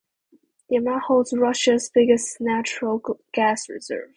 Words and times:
Yamal 0.73 0.99
holds 0.99 1.31
Russia's 1.31 1.91
biggest 1.93 2.37
natural 2.39 3.03
gas 3.35 3.69
reserves. 3.69 4.09